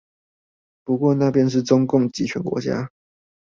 [0.83, 2.89] 不過那邊是中共極權國家